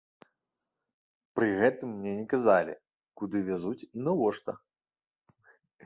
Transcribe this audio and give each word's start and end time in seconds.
Пры 1.39 1.49
гэтым 1.59 1.89
мне 1.99 2.11
не 2.21 2.25
казалі, 2.33 2.73
куды 3.23 3.37
вязуць 3.51 3.79
і 3.95 4.07
навошта. 4.09 4.61